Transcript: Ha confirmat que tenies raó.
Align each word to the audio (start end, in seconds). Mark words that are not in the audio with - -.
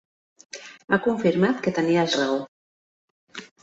Ha 0.95 0.99
confirmat 1.09 1.63
que 1.69 1.77
tenies 1.79 2.19
raó. 2.25 2.43